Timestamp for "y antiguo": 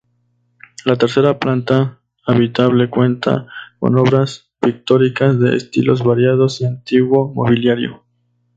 6.61-7.31